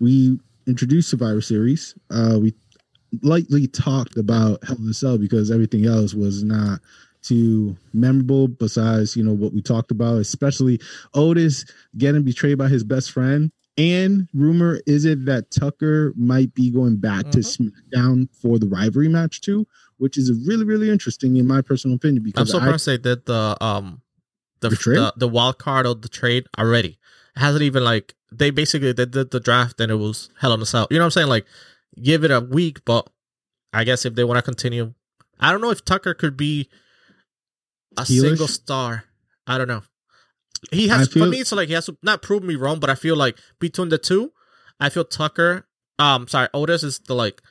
[0.00, 1.94] we introduced Survivor Series.
[2.10, 2.54] Uh, we
[3.22, 6.80] lightly talked about Hell in a Cell because everything else was not
[7.22, 10.80] too memorable besides you know what we talked about especially
[11.14, 11.64] otis
[11.96, 16.96] getting betrayed by his best friend and rumor is it that tucker might be going
[16.96, 17.30] back mm-hmm.
[17.30, 21.96] to smackdown for the rivalry match too which is really really interesting in my personal
[21.96, 24.00] opinion because i'm surprised I, they did the um
[24.60, 26.98] the, the, the wild card of the trade already
[27.36, 30.60] it hasn't even like they basically they did the draft and it was hell on
[30.60, 31.46] a cell you know what i'm saying like
[32.02, 33.08] give it a week but
[33.72, 34.92] i guess if they want to continue
[35.40, 36.68] i don't know if tucker could be
[37.98, 38.20] a Heelish?
[38.20, 39.04] single star.
[39.46, 39.82] I don't know.
[40.72, 41.40] He has feel, for me.
[41.40, 43.98] It's like he has to not prove me wrong, but I feel like between the
[43.98, 44.32] two,
[44.80, 45.66] I feel Tucker.
[45.98, 47.42] Um, sorry, Otis is the like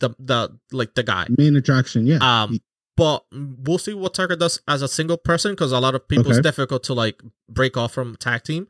[0.00, 2.06] the the like the guy main attraction.
[2.06, 2.18] Yeah.
[2.20, 2.60] Um,
[2.96, 6.26] but we'll see what Tucker does as a single person because a lot of people
[6.26, 6.38] okay.
[6.38, 8.66] it's difficult to like break off from tag team.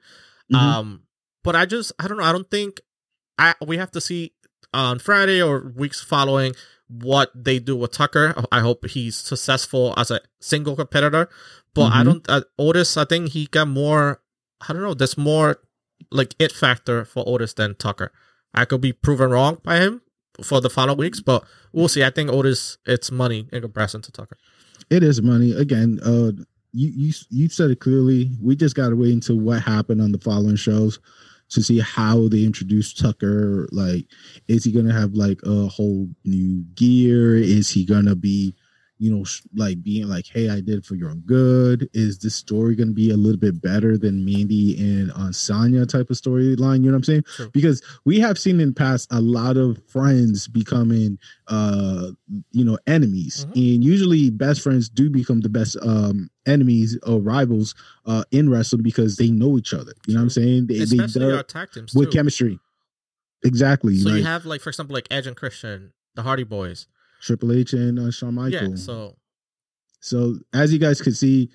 [0.53, 0.57] Mm-hmm.
[0.57, 1.03] Um,
[1.43, 2.25] but I just I don't know.
[2.25, 2.81] I don't think
[3.39, 4.33] I we have to see
[4.73, 6.55] on Friday or weeks following
[6.89, 8.35] what they do with Tucker.
[8.51, 11.29] I hope he's successful as a single competitor.
[11.75, 11.99] But mm-hmm.
[11.99, 12.29] I don't.
[12.29, 14.21] Uh, Otis, I think he got more.
[14.69, 14.95] I don't know.
[14.95, 15.61] There's more
[16.11, 18.13] like it factor for Otis than Tucker.
[18.53, 20.03] I could be proven wrong by him
[20.43, 22.03] for the final weeks, but we'll see.
[22.03, 24.37] I think Otis, it's money in comparison to Tucker.
[24.91, 25.53] It is money.
[25.53, 26.33] Again, uh,
[26.73, 28.31] you you you said it clearly.
[28.43, 30.99] We just got to wait until what happened on the following shows
[31.51, 33.69] to see how they introduce Tucker.
[33.73, 34.07] Like,
[34.49, 37.37] is he gonna have like a whole new gear?
[37.37, 38.55] Is he gonna be,
[39.01, 39.25] you know,
[39.57, 41.89] like being like, "Hey, I did it for your own good"?
[41.95, 46.11] Is this story gonna be a little bit better than Mandy and on Sonya type
[46.11, 46.85] of storyline?
[46.85, 47.25] You know what I'm saying?
[47.35, 47.49] Sure.
[47.49, 52.09] Because we have seen in the past a lot of friends becoming, uh,
[52.53, 53.59] you know, enemies, mm-hmm.
[53.59, 57.75] and usually best friends do become the best um enemies or rivals
[58.07, 59.93] uh, in wrestling because they know each other.
[60.07, 60.67] You know what I'm saying?
[60.67, 62.19] They, Especially they, our tag teams with too.
[62.19, 62.59] chemistry.
[63.45, 63.97] Exactly.
[63.97, 66.87] So like, you have like, for example, like Edge and Christian, the Hardy Boys,
[67.21, 68.81] Triple H and uh, Shawn Michaels.
[68.81, 68.95] Yeah.
[68.95, 69.17] So,
[70.01, 71.51] so as you guys can see,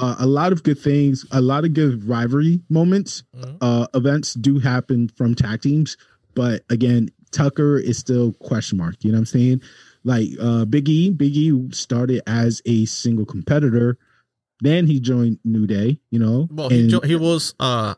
[0.00, 3.56] uh, a lot of good things, a lot of good rivalry moments, mm-hmm.
[3.60, 5.96] uh, events do happen from tag teams.
[6.34, 8.96] But again, Tucker is still question mark.
[9.00, 9.62] You know what I'm saying?
[10.04, 13.98] Like uh, Big E, Big E started as a single competitor
[14.60, 16.48] then he joined New Day, you know.
[16.50, 17.94] Well, he jo- he was uh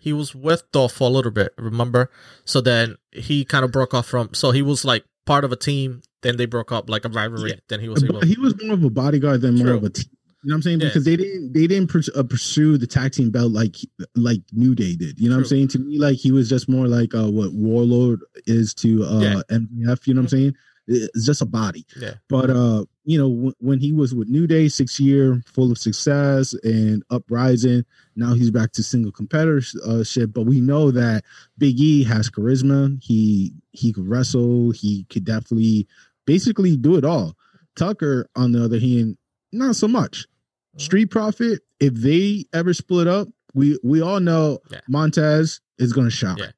[0.00, 2.10] he was with Dolph for a little bit, remember?
[2.44, 5.56] So then he kind of broke off from so he was like part of a
[5.56, 7.50] team, then they broke up like a rivalry.
[7.50, 7.56] Yeah.
[7.68, 9.66] Then he was able, he was more of a bodyguard than True.
[9.66, 10.06] more of a team.
[10.44, 10.80] You know what I'm saying?
[10.80, 10.88] Yeah.
[10.88, 13.76] Because they didn't they didn't pers- uh, pursue the tag team belt like
[14.16, 15.20] like New Day did.
[15.20, 15.42] You know True.
[15.42, 15.68] what I'm saying?
[15.68, 19.42] To me, like he was just more like uh, what Wardlow is to uh, yeah.
[19.50, 19.60] MJF.
[19.60, 20.26] You know what I'm mm-hmm.
[20.26, 20.56] saying?
[20.88, 21.86] It's just a body.
[21.96, 22.14] Yeah.
[22.28, 25.78] But uh, you know, w- when he was with New Day, six year, full of
[25.78, 27.84] success and uprising.
[28.16, 30.24] Now he's back to single competitorship.
[30.24, 31.24] Uh, but we know that
[31.58, 33.02] Big E has charisma.
[33.02, 34.70] He he could wrestle.
[34.70, 35.86] He could definitely,
[36.26, 37.36] basically, do it all.
[37.76, 39.16] Tucker, on the other hand,
[39.52, 40.20] not so much.
[40.20, 40.80] Mm-hmm.
[40.80, 44.80] Street Profit, if they ever split up, we we all know yeah.
[44.88, 46.38] Montez is going to shock.
[46.38, 46.52] Yeah.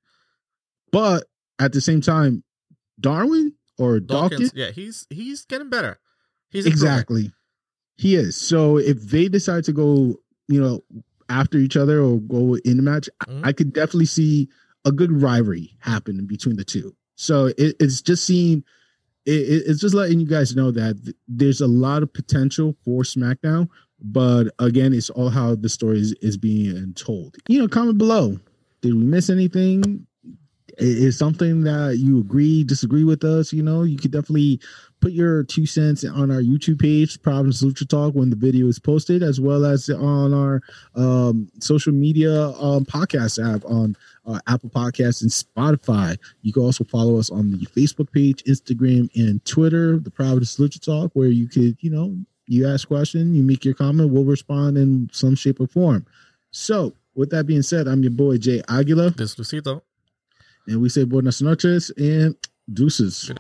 [0.92, 1.24] But
[1.58, 2.44] at the same time,
[3.00, 5.98] Darwin or Dawkins, Dawkins, yeah, he's he's getting better.
[6.54, 7.32] He's exactly.
[7.96, 8.36] He is.
[8.36, 10.16] So if they decide to go,
[10.48, 10.82] you know,
[11.28, 13.44] after each other or go in the match, mm-hmm.
[13.44, 14.48] I could definitely see
[14.84, 16.94] a good rivalry happen between the two.
[17.16, 18.64] So it, it's just seeing,
[19.26, 23.02] it, it's just letting you guys know that th- there's a lot of potential for
[23.02, 23.68] SmackDown.
[24.00, 27.36] But again, it's all how the story is, is being told.
[27.48, 28.38] You know, comment below.
[28.80, 30.06] Did we miss anything?
[30.78, 34.60] Is something that you agree, disagree with us, you know, you could definitely
[35.00, 38.78] put your two cents on our YouTube page, Providence Lucha Talk, when the video is
[38.78, 40.62] posted, as well as on our
[40.94, 43.94] um, social media um, podcast app on
[44.26, 46.18] uh, Apple Podcasts and Spotify.
[46.42, 50.84] You can also follow us on the Facebook page, Instagram, and Twitter, the Providence Lucha
[50.84, 54.76] Talk, where you could, you know, you ask question, you make your comment, we'll respond
[54.76, 56.06] in some shape or form.
[56.50, 59.10] So, with that being said, I'm your boy Jay Aguila.
[59.10, 59.82] This Lucito.
[60.66, 62.34] And we say buenas noches and
[62.72, 63.30] deuces.